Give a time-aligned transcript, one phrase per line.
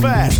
[0.00, 0.37] fast.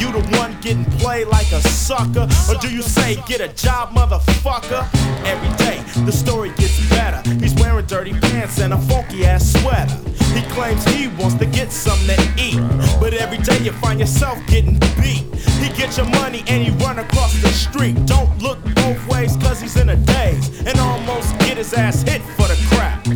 [0.00, 2.28] You the one getting played like a sucker?
[2.48, 4.86] Or do you say, get a job, motherfucker?
[5.24, 7.28] Every day, the story gets better.
[7.40, 9.96] He's wearing dirty pants and a funky ass sweater.
[10.34, 12.60] He claims he wants to get something to eat.
[13.00, 15.24] But every day you find yourself getting beat.
[15.62, 17.96] He gets your money and he run across the street.
[18.06, 20.66] Don't look both ways cause he's in a daze.
[20.66, 23.06] And almost get his ass hit for the crack.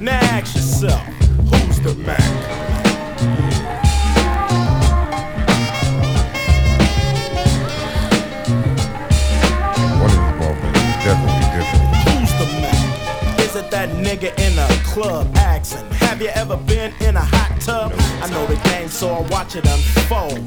[0.00, 1.02] Now ask yourself,
[1.50, 2.43] who's the Mac?
[14.04, 15.93] Nigga in a club asking?
[16.14, 17.92] Have you ever been in a hot tub?
[18.22, 20.38] I know the game, so I watch it unfold.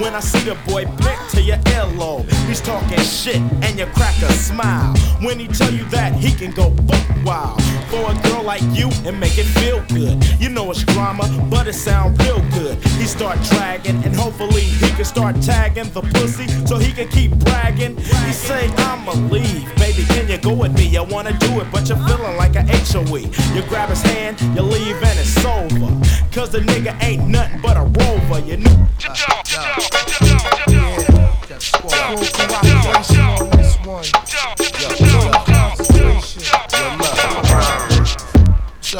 [0.00, 4.16] When I see the boy blick to your earlobe, he's talking shit and you crack
[4.22, 4.96] a smile.
[5.20, 8.88] When he tell you that he can go buck wild for a girl like you
[9.04, 10.24] and make it feel good.
[10.40, 12.82] You know it's drama, but it sound real good.
[12.96, 17.32] He start dragging and hopefully he can start tagging the pussy so he can keep
[17.40, 17.96] bragging.
[17.98, 20.04] He say I'ma leave, baby.
[20.08, 20.96] Can you go with me?
[20.96, 23.28] I wanna do it, but you're feeling like a HOE.
[23.54, 25.90] You grab his hand, you leave and it's over.
[26.32, 28.40] Cause the nigga ain't nothing but a rover.
[28.46, 28.86] You know.
[29.00, 29.80] Concentration.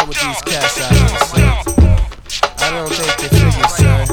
[0.07, 1.71] What's these cats out here, son?
[2.59, 4.07] I don't think they figure, son.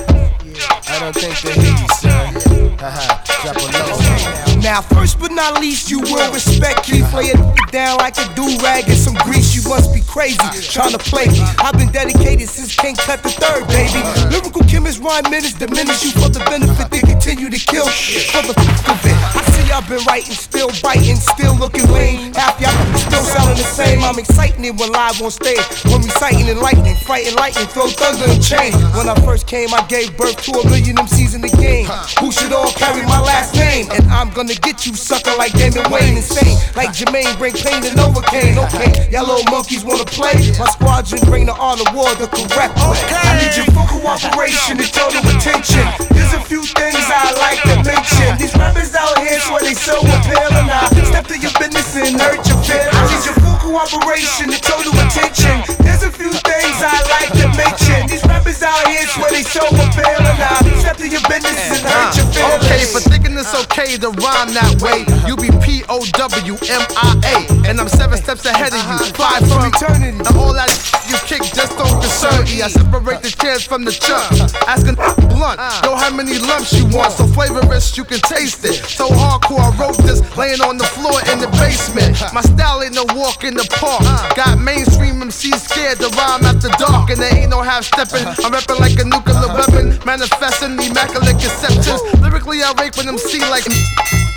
[0.88, 2.34] I don't think they hear you, son.
[2.80, 3.06] Haha,
[3.44, 4.47] drop a low.
[4.62, 7.02] Now, first but not least, you will respect me.
[7.12, 7.40] Play it
[7.72, 9.56] down like a do rag and some grease.
[9.56, 10.38] You must be crazy
[10.70, 11.42] trying to play me.
[11.60, 14.02] I've been dedicated since King Cut the Third, baby.
[14.34, 16.90] Lyrical chemist rhyme minutes diminish you for the benefit.
[16.92, 18.54] They continue to kill for the
[18.92, 19.18] of it.
[19.38, 22.34] I see y'all been writing, still biting, still looking lame.
[22.34, 24.04] Half y'all still sounding the same.
[24.04, 25.64] I'm exciting it when live on stage.
[25.86, 28.76] When reciting and lightning, fighting lightning, throw thunder and chains.
[28.98, 31.86] When I first came, I gave birth to a million MCs in the game.
[32.20, 33.88] Who should all carry my last name?
[33.92, 36.58] And I'm gonna get you sucker like Damon Wayne, insane.
[36.76, 38.58] Like Jermaine, bring pain to Novocaine.
[38.70, 40.54] Okay, y'all little monkeys wanna play?
[40.58, 42.98] My squadron bring the of war the correct way.
[43.12, 45.86] I need your full cooperation and total attention.
[46.14, 48.38] There's a few things I like to mention.
[48.38, 50.70] These rappers out here swear they so appealing.
[50.70, 52.94] I step to your business and hurt your feelings.
[52.94, 55.60] I need your full cooperation and total attention.
[55.84, 58.08] There's a few things I like to mention.
[58.08, 60.40] These rappers out here swear they so appealing.
[60.40, 62.64] I step to your business and uh, hurt your feelings.
[62.64, 66.84] Okay, for thinking it's okay to rhyme that way, you be P O W M
[66.96, 69.12] I A, and I'm seven steps ahead of you.
[69.20, 70.16] Five from eternity.
[70.16, 70.72] And all that
[71.12, 72.64] you kick just don't concern me.
[72.64, 74.32] I separate the chairs from the chunk.
[74.64, 74.96] Asking
[75.28, 77.12] blunt, yo, how many lumps you want?
[77.20, 78.80] So flavorist, you can taste it.
[78.88, 82.16] So hardcore, I wrote this laying on the floor in the basement.
[82.32, 84.06] My style ain't no walk in the park.
[84.36, 88.26] Got mainstream MCs scared to rhyme after dark, and there ain't no half stepping.
[88.46, 92.02] I'm rapping like a nuclear weapon, manifesting immaculate conceptions.
[92.22, 93.66] Lyrically, I rape an MC like.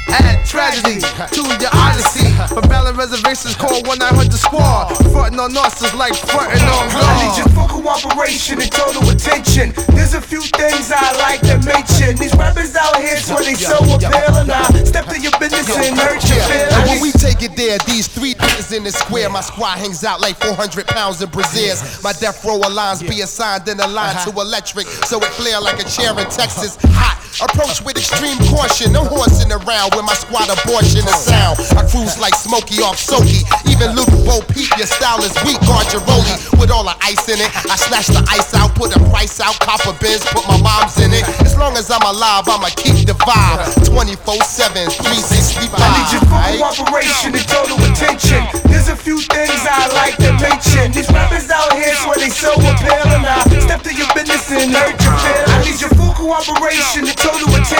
[0.09, 2.33] Add tragedy to your odyssey.
[2.49, 4.97] For ballot reservations, call 1 900 Squad.
[5.13, 7.69] Frontin' on us is like frontin' on I need your God.
[7.69, 9.73] full cooperation and total attention.
[9.95, 12.17] There's a few things I like to mention.
[12.17, 14.51] These rappers out here swear they so appealing.
[14.51, 18.09] I step to your business and hurt your And when we take it there, these
[18.09, 22.03] three niggas in the square, my squad hangs out like 400 pounds of braziers.
[22.03, 24.31] My death row lines be assigned in a line uh-huh.
[24.31, 26.79] to electric, so it flare like a chair in Texas.
[26.97, 27.21] Hot.
[27.41, 31.59] Approach with extreme caution, no horsing around with my squad abortion and sound.
[31.77, 33.43] I cruise like Smokey off Soaky.
[33.71, 37.25] Even Luke Bo Peep, your style is weak, guard your rollie with all the ice
[37.29, 37.51] in it.
[37.71, 41.13] I slash the ice out, put the price out, copper bins, put my mom's in
[41.13, 41.25] it.
[41.41, 45.81] As long as I'm alive, I'ma keep the vibe 24 7, 365.
[45.81, 48.41] I need your full cooperation and total attention.
[48.71, 50.93] There's a few things I like to mention.
[50.93, 53.25] These rappers out here swear they so appealing.
[53.25, 55.49] I step to your business and hurt your feelings.
[55.51, 57.80] I need your full cooperation and total attention.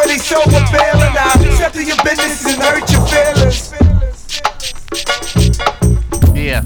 [0.00, 1.16] Out here swear they so appealing.
[1.16, 3.72] I step to your business and hurt your feelings.
[6.36, 6.62] Yeah.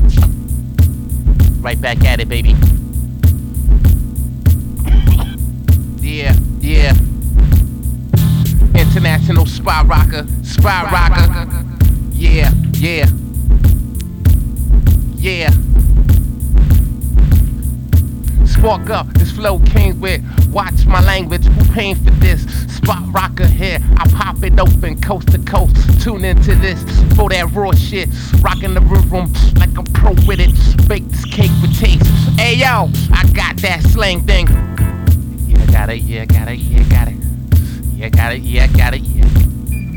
[1.61, 2.55] Right back at it, baby.
[6.01, 6.93] Yeah, yeah.
[8.75, 11.49] International spy rocker, spy rocker.
[12.13, 13.07] Yeah, yeah.
[15.17, 15.51] Yeah.
[18.65, 20.23] Spark up, this flow came with.
[20.49, 22.47] Watch my language, who paying for this?
[22.75, 25.77] Spot rocker here, I pop it open coast to coast.
[26.01, 26.83] Tune into this
[27.15, 28.09] for that raw shit.
[28.41, 30.89] Rocking the room like I'm pro with it.
[30.89, 32.07] Bake this cake with taste.
[32.41, 34.47] Hey yo, I got that slang thing.
[35.47, 37.17] Yeah, got it, yeah, got it, yeah, got it.
[37.93, 39.54] Yeah, got it, yeah, got it, yeah.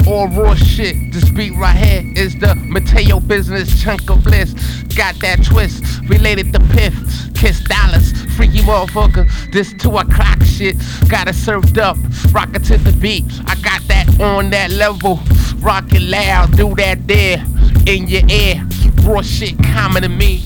[0.07, 4.53] All raw shit, this beat right here is the Mateo business chunk of bliss.
[4.95, 6.93] Got that twist, related to Piff,
[7.35, 9.29] Kiss Dollars, freaky motherfucker.
[9.51, 10.77] This two o'clock shit,
[11.09, 11.97] got it served up,
[12.31, 13.25] rockin' to the beat.
[13.47, 15.19] I got that on that level,
[15.57, 17.43] rockin' loud, do that there,
[17.85, 18.65] in your ear.
[19.03, 20.41] Raw shit common to me.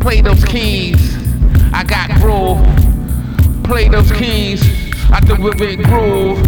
[0.00, 1.16] Play those keys,
[1.72, 2.60] I got groove.
[3.64, 4.60] Play those keys,
[5.12, 6.42] I do it with groove.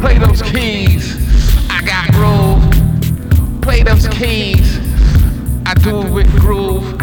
[0.00, 1.16] Play those keys,
[1.70, 3.62] I got groove.
[3.62, 4.78] Play those keys,
[5.64, 6.99] I do it with groove.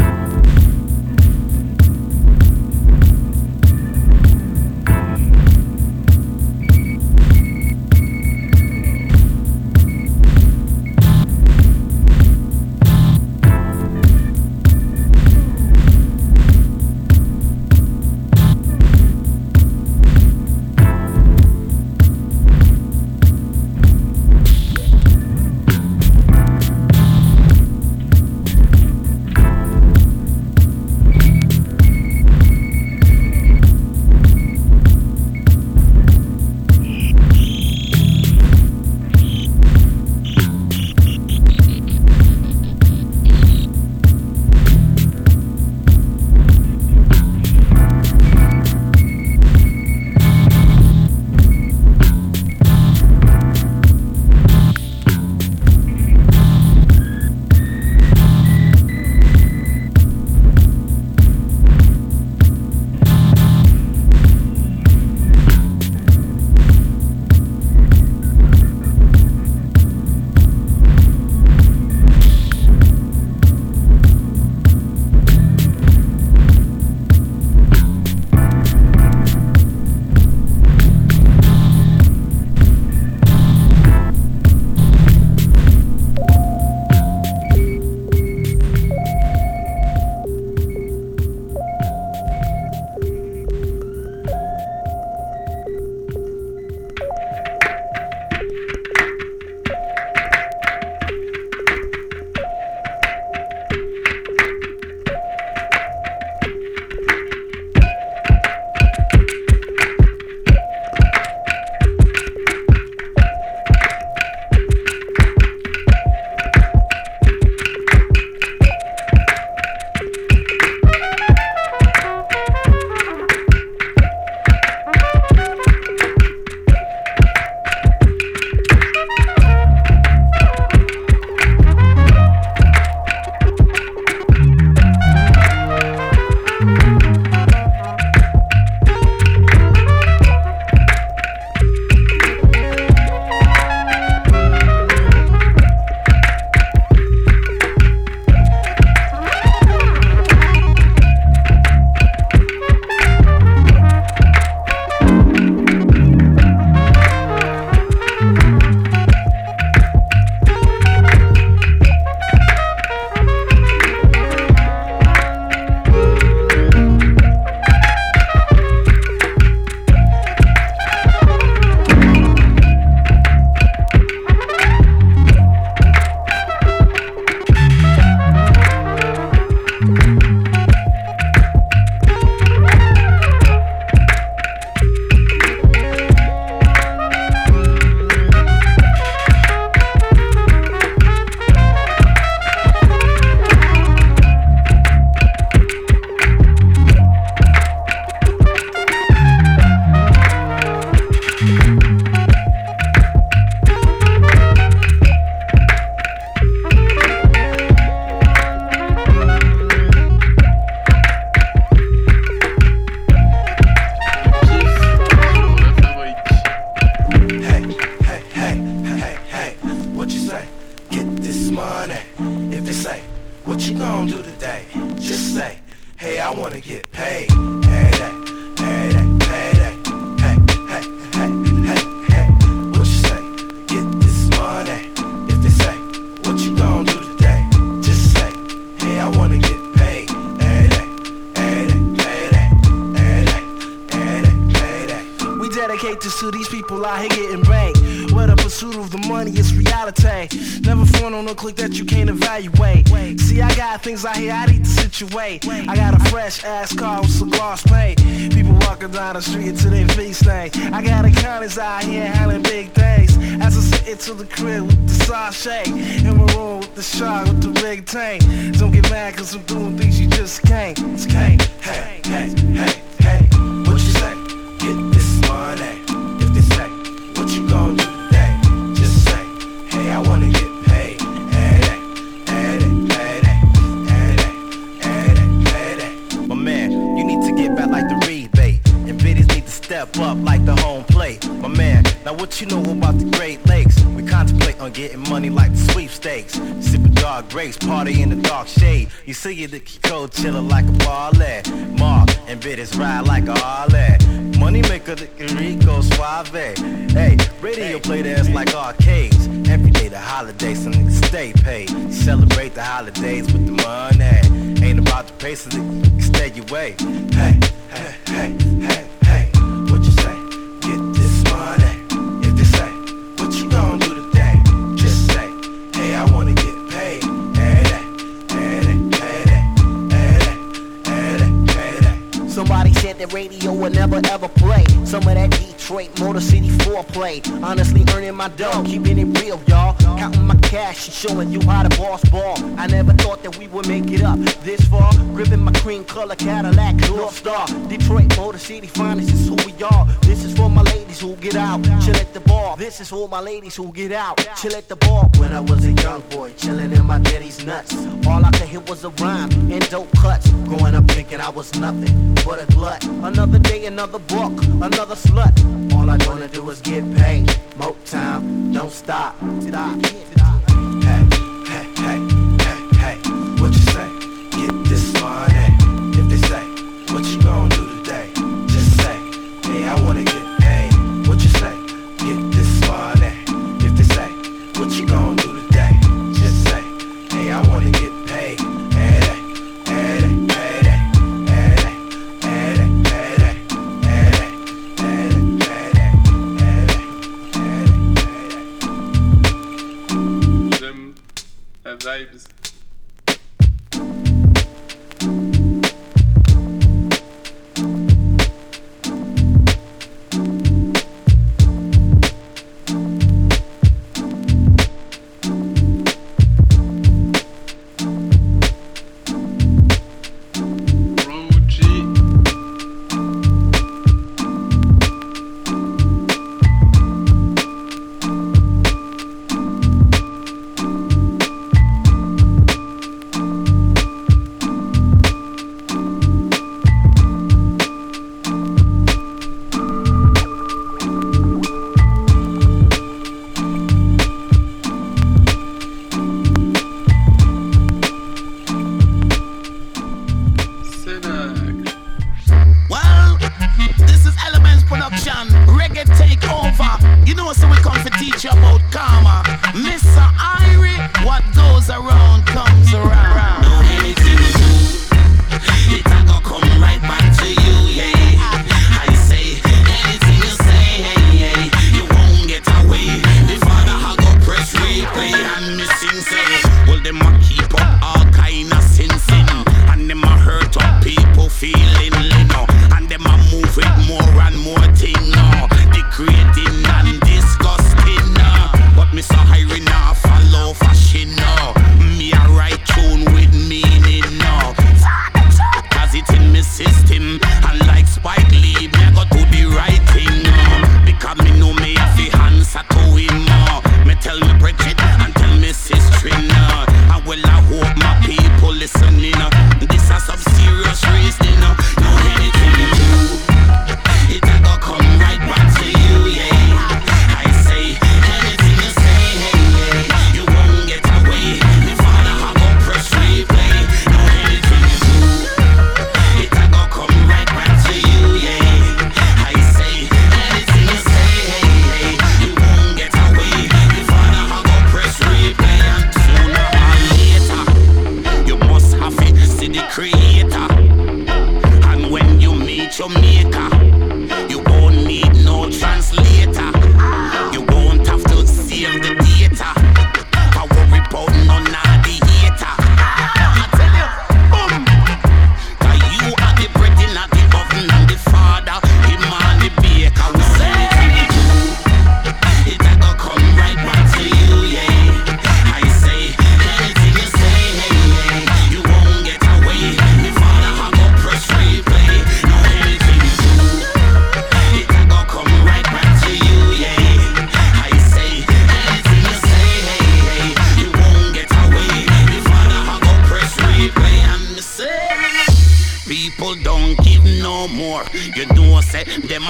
[346.48, 349.86] Cadillac, North Star, Detroit, Motor City, finest is who we are.
[350.04, 352.56] This is for my ladies who get out, chill at the bar.
[352.56, 355.10] This is for my ladies who get out, chill at the bar.
[355.18, 357.76] When I was a young boy, chillin' in my daddy's nuts.
[358.08, 360.32] All I could hear was a rhyme and dope cuts.
[360.48, 362.82] Growing up thinking I was nothing but a glut.
[362.86, 364.32] Another day, another book,
[364.62, 365.34] another slut.
[365.74, 367.30] All I wanna do is get paid.
[367.58, 369.18] Moke time, don't stop.
[369.42, 370.17] Stop.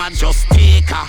[0.08, 1.06] I just take her.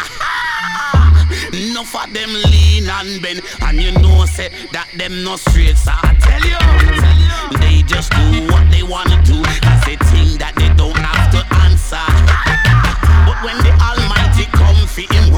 [1.70, 5.78] Enough of them lean and bend, and you know say that them no straight.
[5.78, 6.58] So I tell you,
[6.98, 9.40] tell you, they just do what they wanna do.
[9.62, 12.02] That's a thing that they don't have to answer.
[13.22, 15.37] But when the Almighty come for him.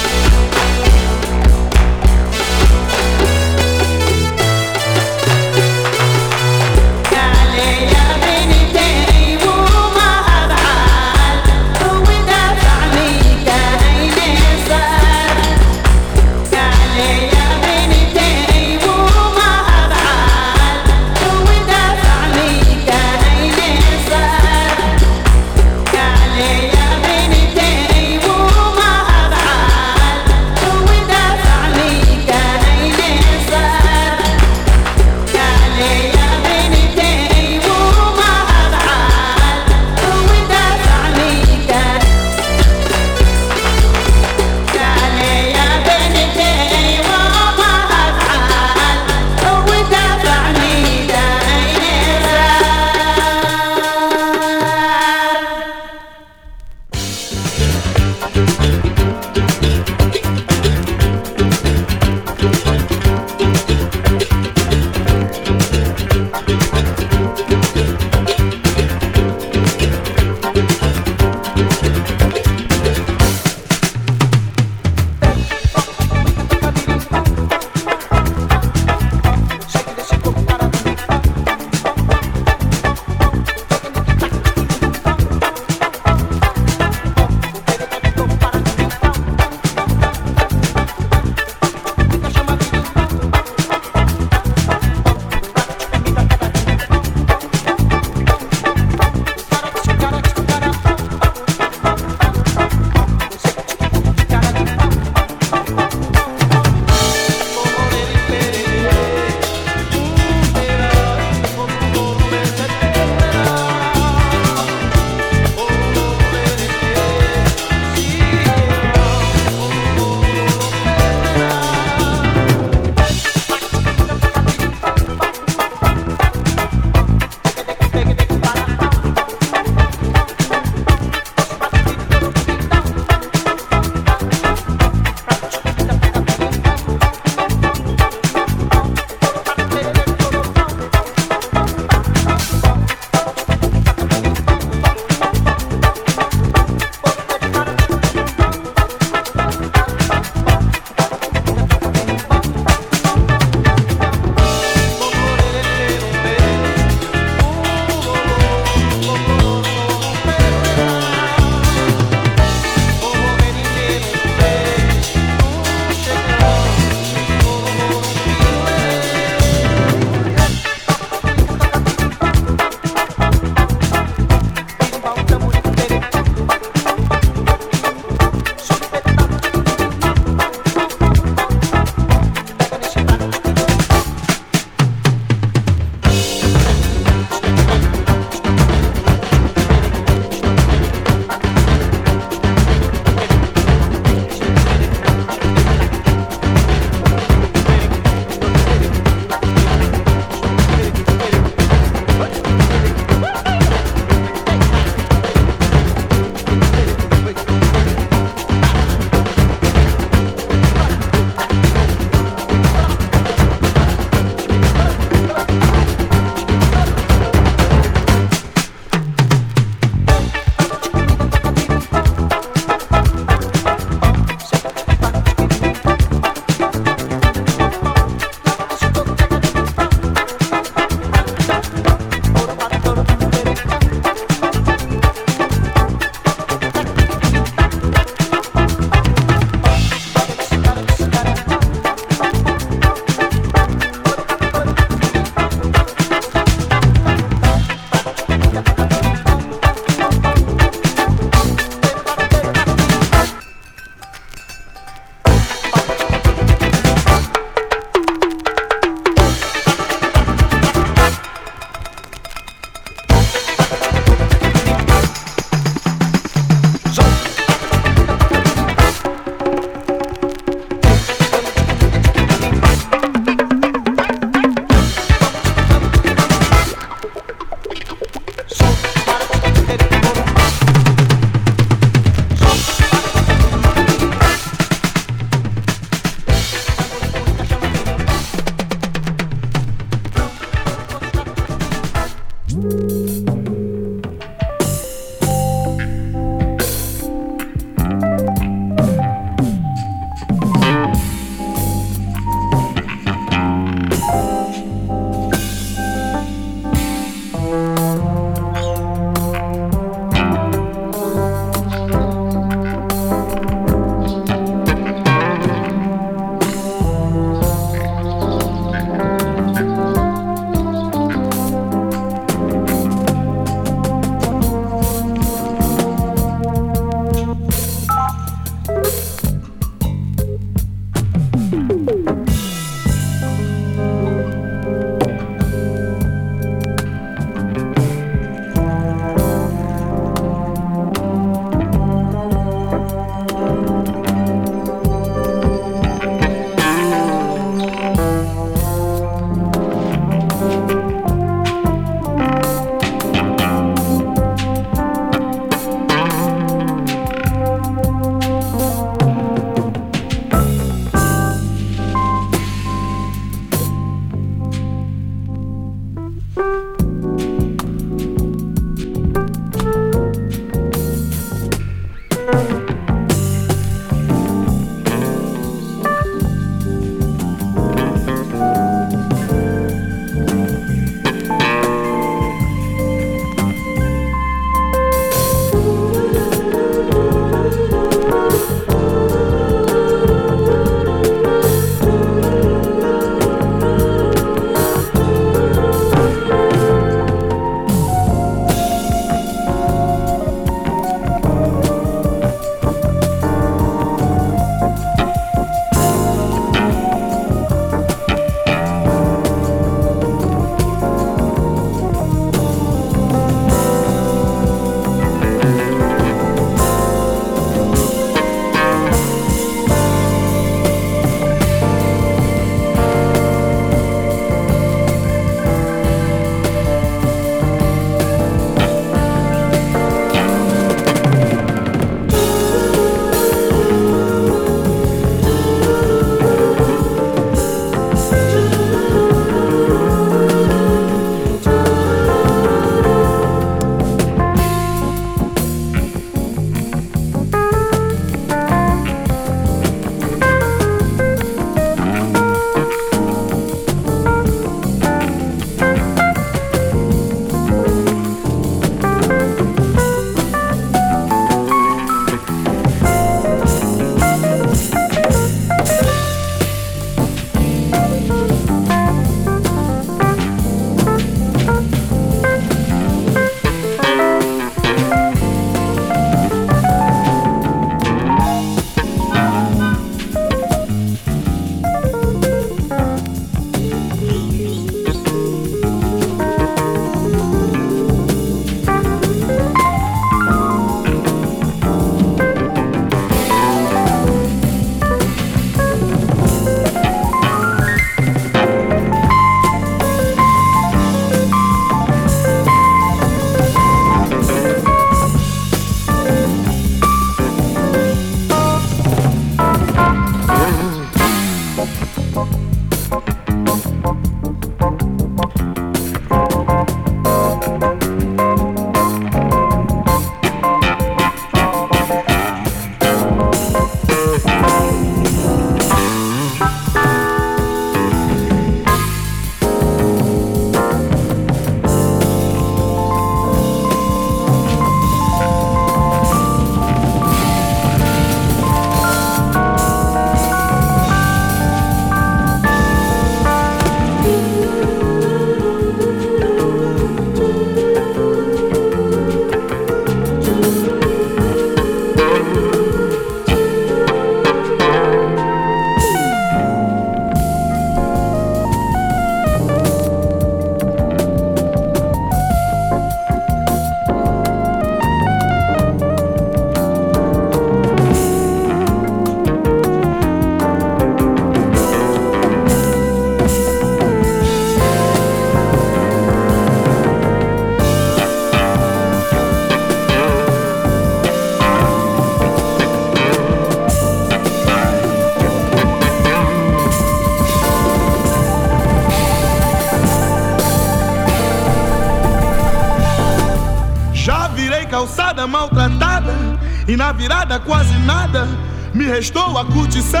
[599.01, 600.00] Estou a curtição.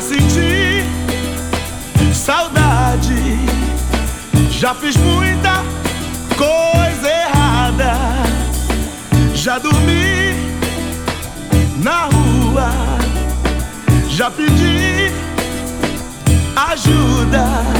[0.00, 0.84] senti
[2.14, 3.38] saudade.
[4.50, 5.62] Já fiz muita
[6.36, 7.96] coisa errada.
[9.34, 10.34] Já dormi
[11.82, 12.70] na rua.
[14.08, 15.12] Já pedi
[16.56, 17.79] ajuda.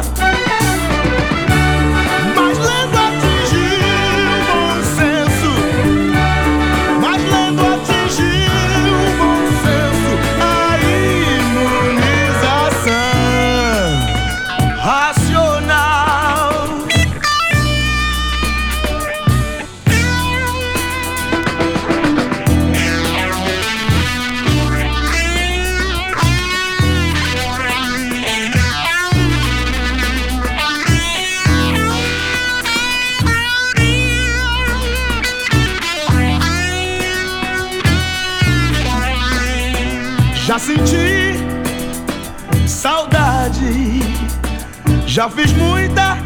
[45.21, 46.17] Já fiz muita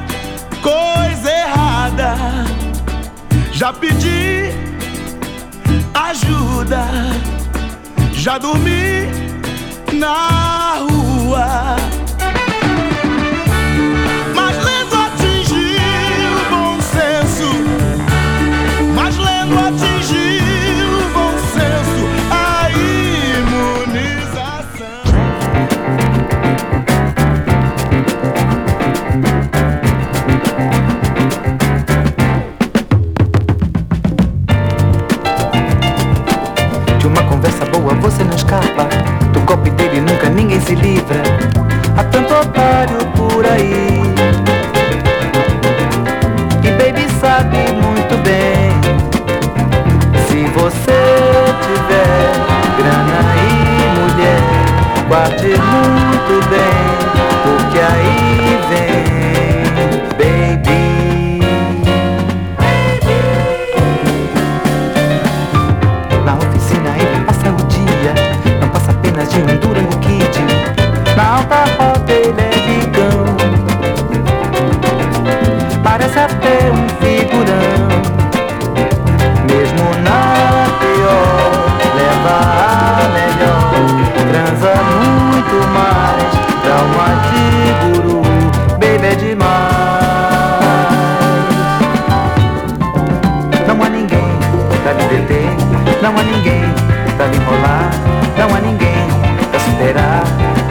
[0.61, 2.15] coisa errada.
[3.51, 4.53] Já pedi
[5.93, 6.87] ajuda.
[8.13, 9.09] Já dormi
[9.91, 11.75] na rua.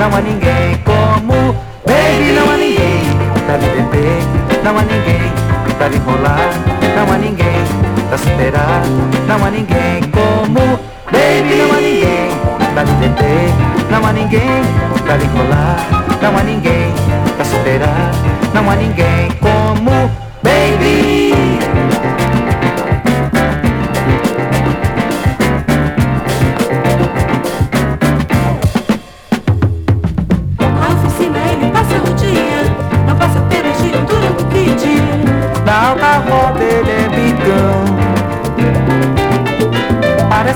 [0.05, 3.01] não há ninguém como Baby, não há ninguém
[3.47, 5.33] pra me beber, não há ninguém
[5.79, 6.51] pra me enrolar,
[6.95, 7.65] não há ninguém
[8.11, 8.83] pra superar,
[9.27, 10.79] não há ninguém como
[11.11, 12.29] Baby, não há ninguém
[12.75, 13.51] pra me beber,
[13.91, 14.63] não há ninguém
[15.07, 15.77] pra me enrolar,
[16.21, 16.93] não há ninguém
[17.37, 18.11] pra superar,
[18.53, 19.64] não há ninguém como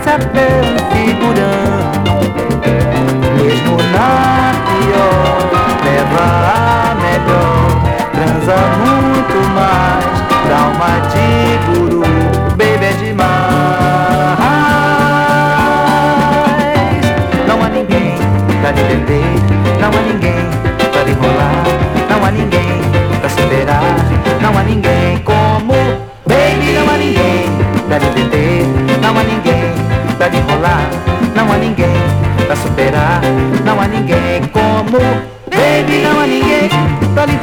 [0.09, 0.78] accepted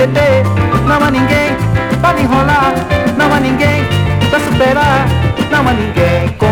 [0.08, 1.56] Não há ninguém
[1.99, 2.74] para enrolar,
[3.18, 3.84] não há ninguém
[4.30, 5.08] para superar,
[5.49, 6.45] não há ninguém.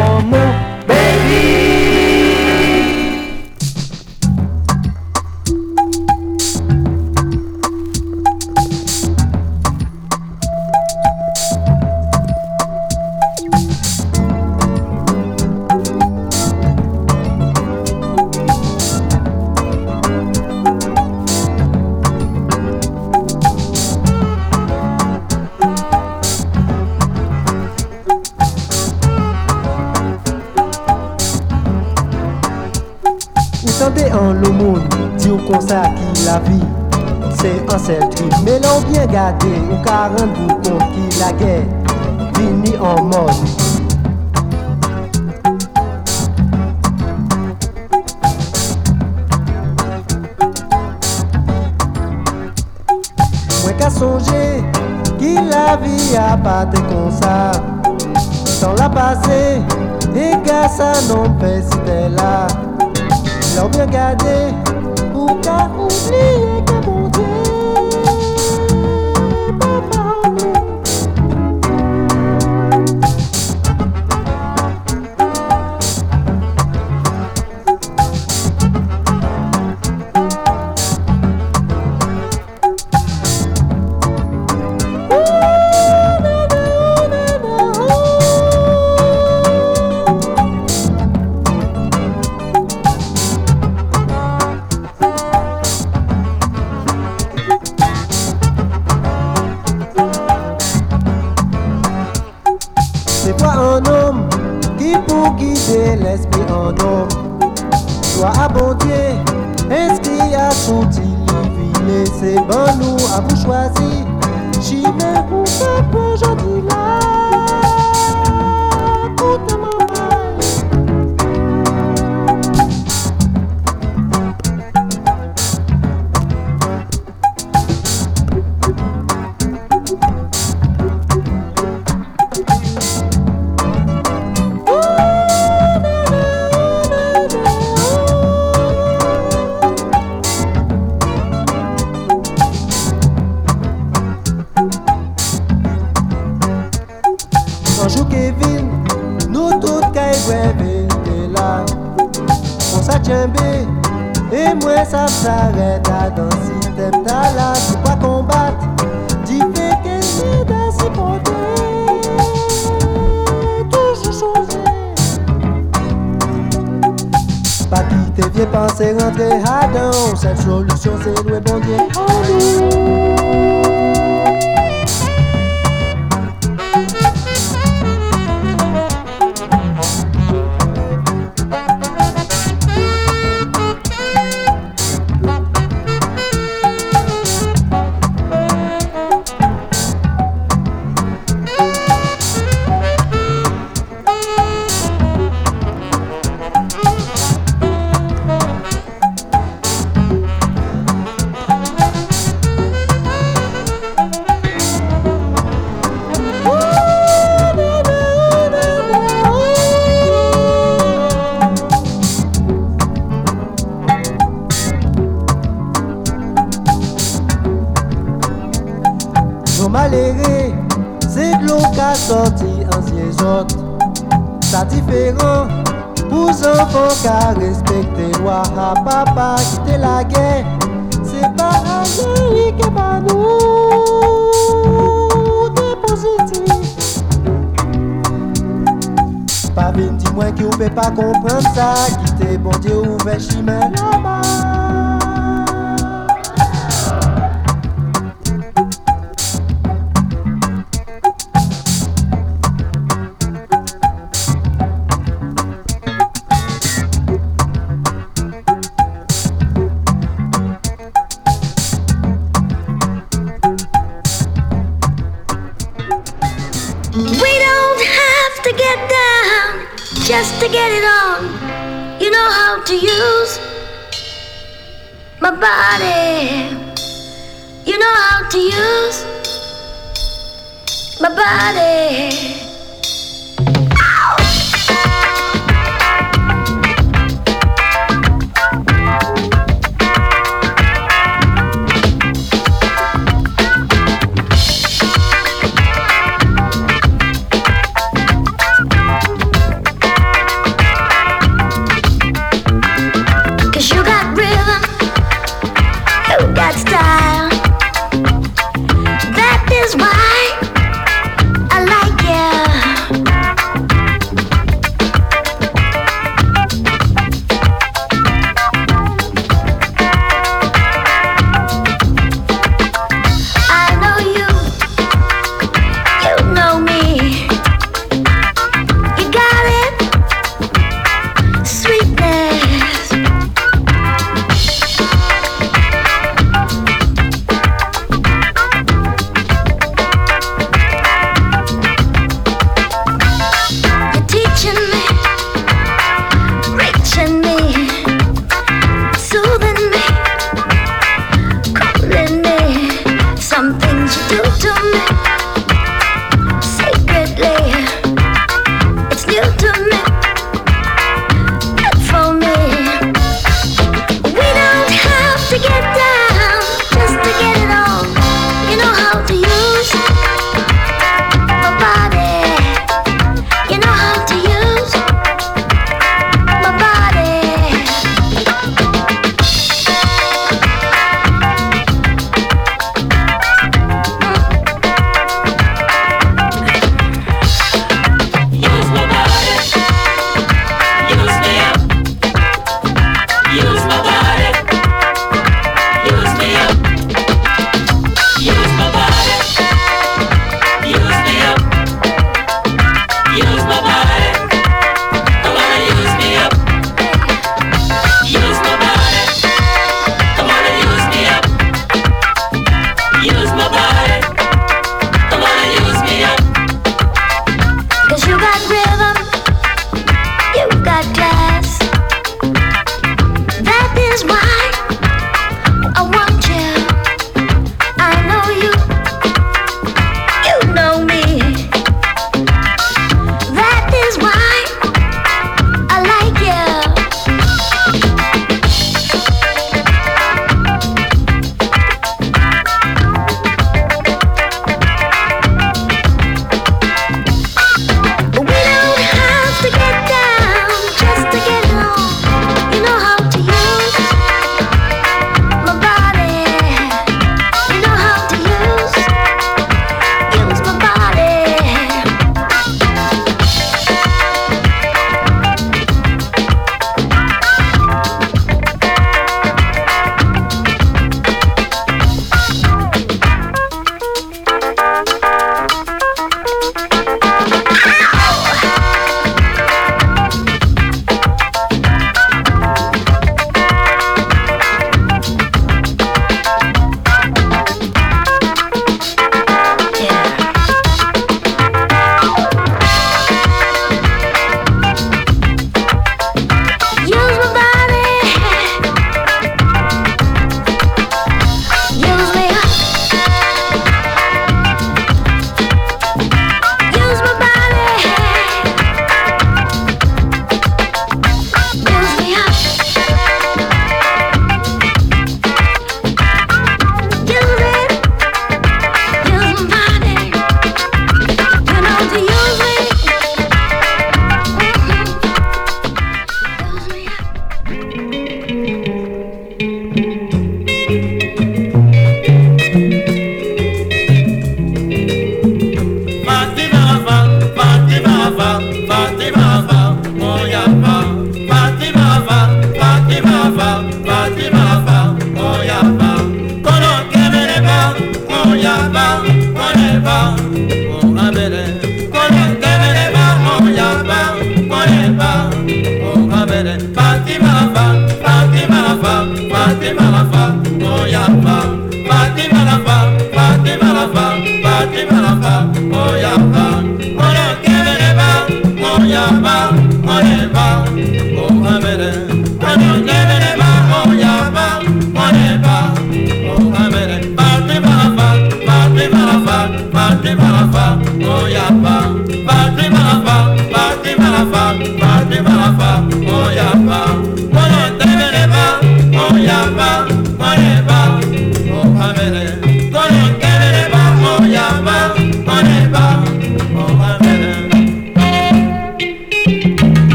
[170.83, 171.82] Cette solution, c'est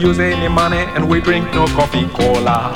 [0.00, 2.72] use any money and we drink no coffee cola.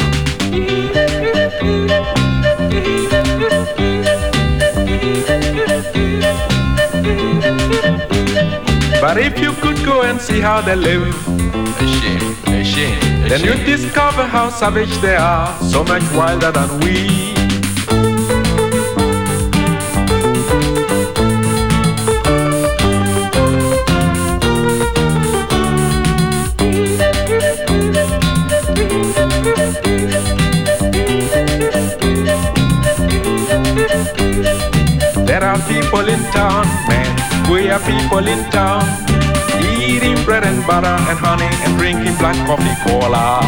[9.01, 11.15] But if you could go and see how they live,
[11.81, 16.81] a shame, a shame, then you'd discover how savage they are, so much wilder than
[16.81, 17.34] we.
[36.33, 38.85] Town, man, we are people in town,
[39.81, 43.41] eating bread and butter and honey and drinking black coffee cola.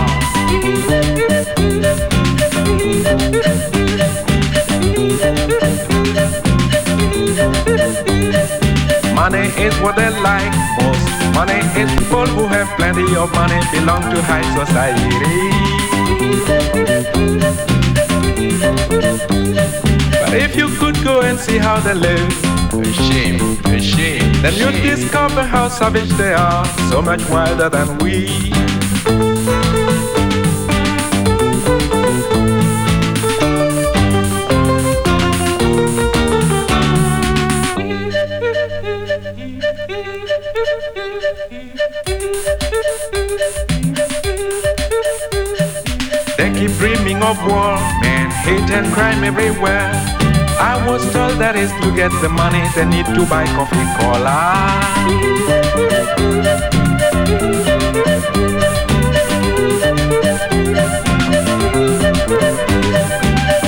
[9.15, 11.35] Money is what they like most.
[11.35, 15.17] Money is people who have plenty of money belong to high society.
[20.21, 24.55] But if you could go and see how they live, a shame, a shame, then
[24.55, 28.27] you'd discover how savage they are, so much wilder than we.
[46.37, 50.26] They keep dreaming of war, man, hate and crime everywhere.
[50.59, 54.57] I was told that is to get the money they need to buy coffee cola.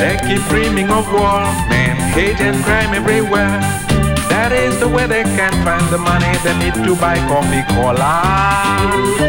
[0.01, 3.61] They keep dreaming of war, men, hate and crime everywhere.
[4.31, 9.29] That is the way they can find the money they need to buy coffee cola.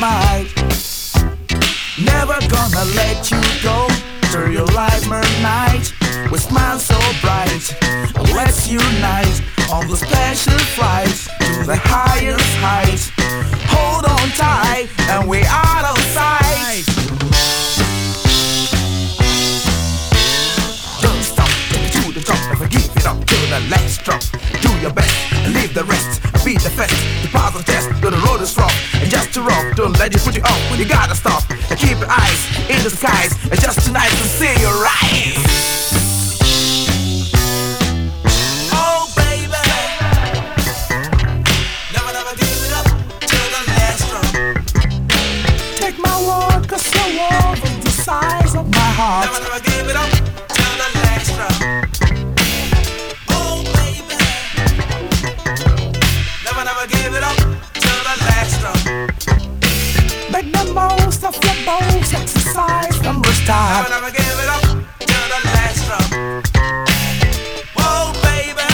[0.00, 0.48] might.
[1.98, 3.88] Never gonna let you go
[4.30, 5.08] through your life
[5.42, 5.92] night
[6.30, 7.74] with smiles so bright.
[8.34, 9.42] Let's unite
[9.72, 13.10] on the special flight to the highest height.
[13.74, 16.84] Hold on tight, and we out of sight.
[21.02, 21.50] Don't stop,
[21.92, 24.22] to the top, never give it up till the last drop.
[24.62, 26.92] Do your best and leave the rest beat the fence,
[27.22, 28.74] The path of test, though the road is rough.
[28.94, 30.78] And just to rock, don't let it put you off.
[30.78, 33.32] You gotta stop and keep your eyes in the skies.
[33.50, 35.36] And just tonight to see your eyes.
[38.72, 39.08] Oh,
[45.80, 46.14] Take my
[47.82, 49.26] the size of my heart.
[49.26, 50.17] Never, never give it up.
[60.78, 63.84] bones to your bones, exercise number time.
[63.84, 64.64] I'll never give it up
[65.10, 65.80] till the last
[68.26, 68.66] baby.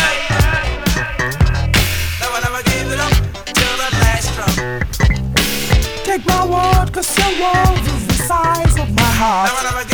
[2.20, 3.14] Never, never give it up
[3.58, 4.54] till the last drum.
[6.04, 9.48] Take my word, cause your world is the size of my heart.
[9.48, 9.93] Never, never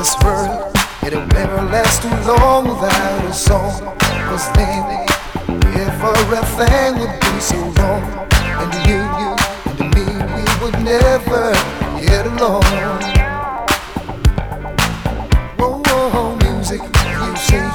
[0.00, 0.72] this world,
[1.04, 3.98] it'll never last too long without a song.
[4.28, 5.06] Cause then
[5.76, 8.02] everything would be so wrong.
[8.60, 9.30] And you, you,
[9.68, 11.52] and me, we would never
[12.00, 12.64] get along.
[15.58, 17.68] Whoa, music, you see,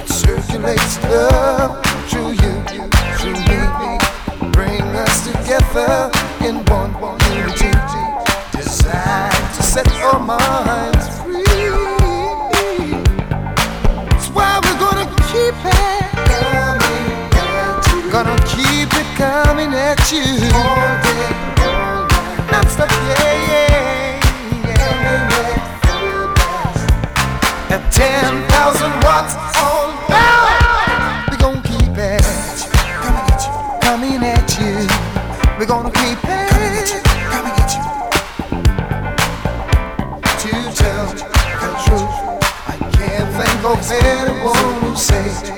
[0.00, 2.54] it circulates love through you,
[3.18, 3.98] through me.
[4.52, 7.72] Bring us together in one, one unity.
[8.56, 10.67] Designed to set your mind.
[20.10, 20.24] All day,
[21.60, 22.88] all night.
[22.88, 24.20] Yeah, yeah,
[27.90, 29.88] 10,000 watts on.
[31.30, 31.92] We gon' keep.
[33.02, 33.52] Coming at you.
[33.82, 34.88] Coming at you.
[35.58, 37.00] We to keep at you.
[37.28, 37.82] Coming at you.
[40.40, 42.16] To tell the truth,
[42.66, 45.57] I can't think of anyone who says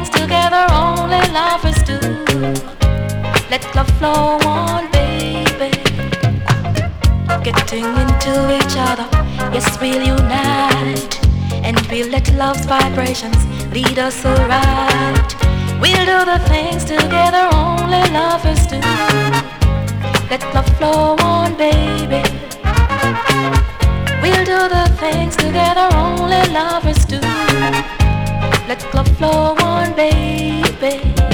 [0.00, 1.98] things together only lovers do.
[3.50, 5.70] Let love flow on, baby.
[7.42, 9.06] Getting into each other,
[9.52, 11.14] yes, we'll unite.
[11.64, 13.40] And we'll let love's vibrations
[13.74, 15.34] lead us alright.
[15.80, 18.80] We'll do the things together only lovers do.
[20.30, 22.22] Let love flow on, baby.
[24.22, 27.29] We'll do the things together only lovers do.
[28.70, 31.29] Let love flow on, baby.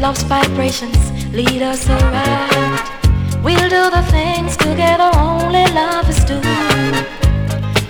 [0.00, 3.42] Love's vibrations lead us around.
[3.42, 6.40] We'll do the things together only lovers do.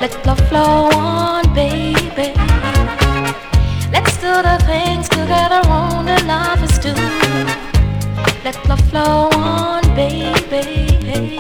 [0.01, 2.33] Let love flow on, baby.
[3.93, 6.95] Let's do the things together only lovers do.
[8.45, 11.39] Let love flow on, baby.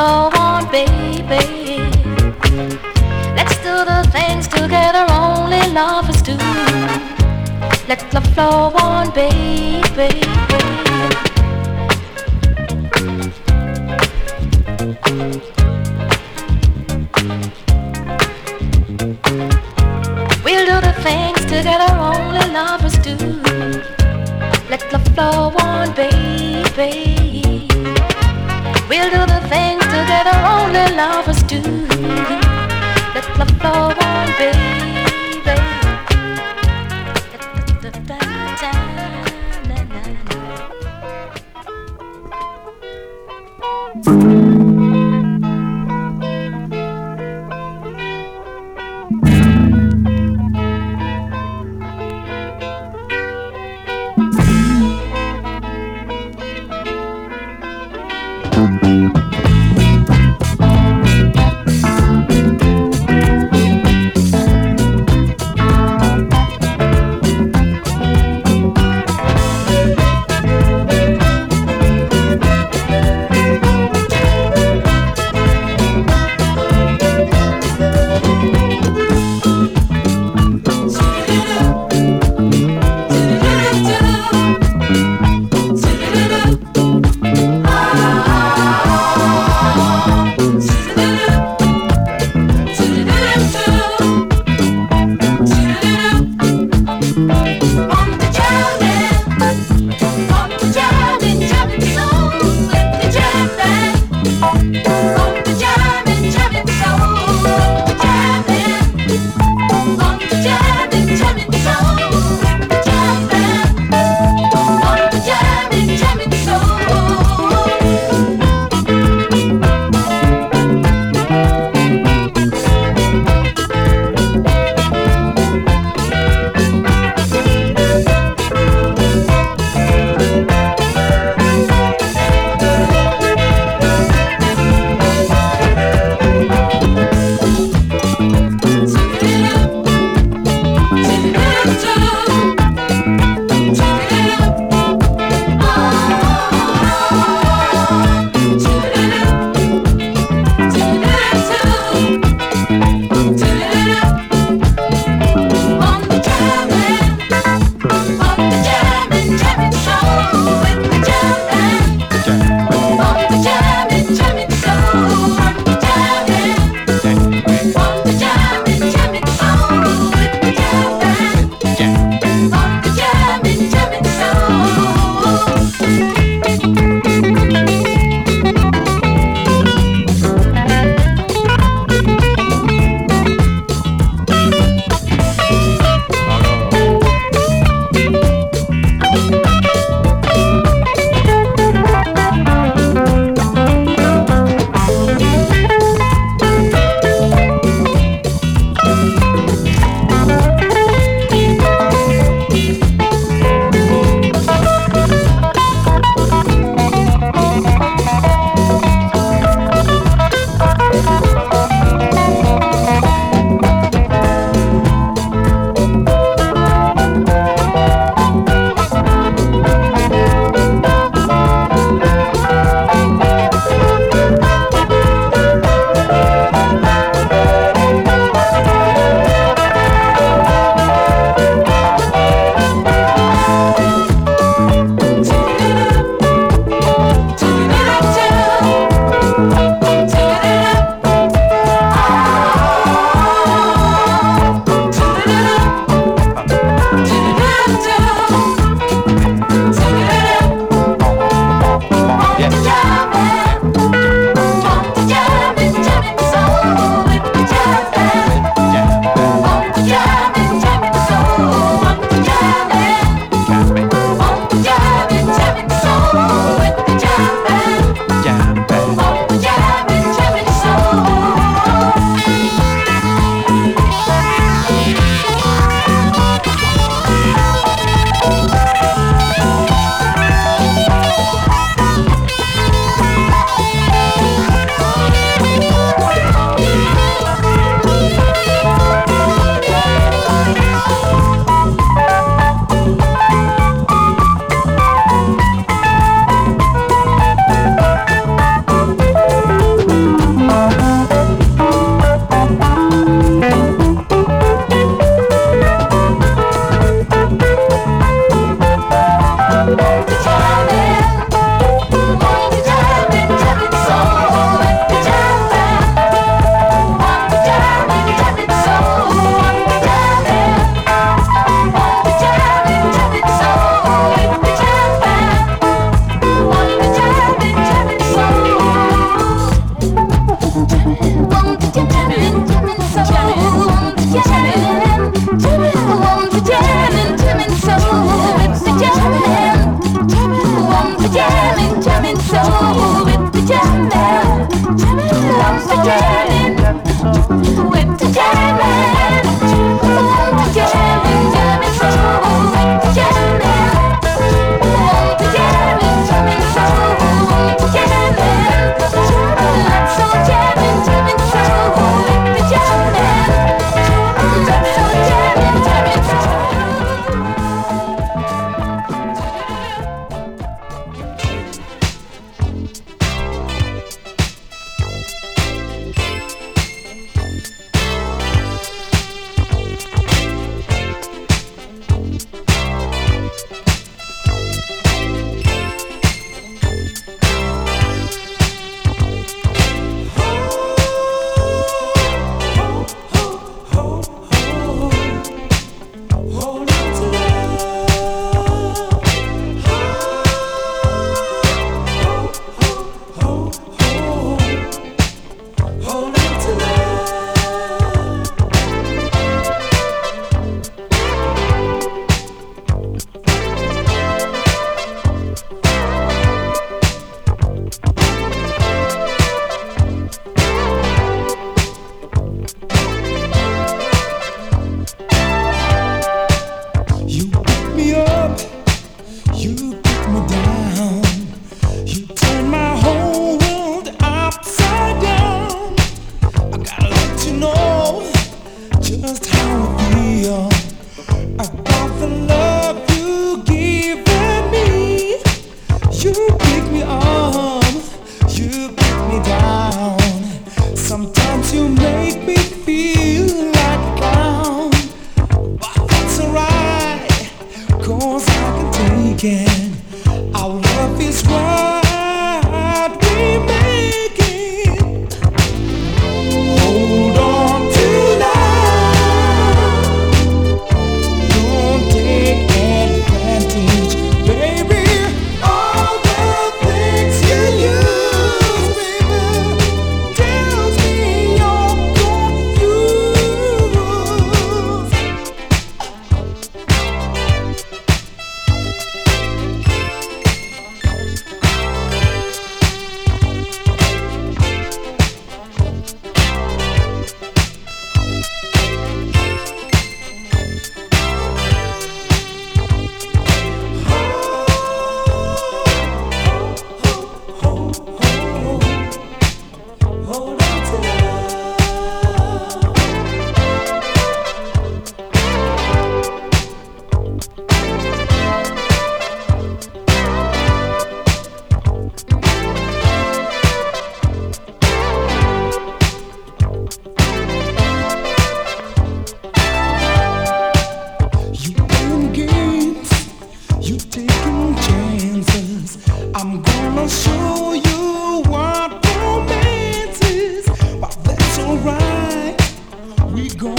[0.00, 1.76] Flow on, baby.
[3.36, 6.38] Let's do the things together only lovers do.
[7.86, 10.89] Let love flow on, baby.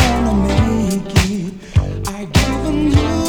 [0.02, 1.54] gonna make it.
[2.08, 3.21] I given you.